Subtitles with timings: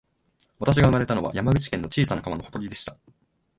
[0.57, 2.97] 私が生まれたのは、山口県の小さな川のほとりでした